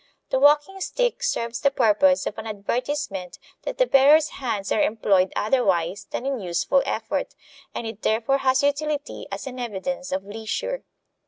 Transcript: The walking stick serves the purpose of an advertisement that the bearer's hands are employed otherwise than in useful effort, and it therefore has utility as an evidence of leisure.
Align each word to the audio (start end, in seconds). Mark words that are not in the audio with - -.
The 0.31 0.39
walking 0.39 0.81
stick 0.81 1.21
serves 1.21 1.61
the 1.61 1.69
purpose 1.69 2.25
of 2.25 2.39
an 2.39 2.47
advertisement 2.47 3.37
that 3.61 3.77
the 3.77 3.85
bearer's 3.85 4.29
hands 4.29 4.71
are 4.71 4.81
employed 4.81 5.31
otherwise 5.35 6.07
than 6.09 6.25
in 6.25 6.39
useful 6.39 6.81
effort, 6.87 7.35
and 7.75 7.85
it 7.85 8.01
therefore 8.01 8.39
has 8.39 8.63
utility 8.63 9.27
as 9.31 9.45
an 9.45 9.59
evidence 9.59 10.11
of 10.11 10.25
leisure. 10.25 10.83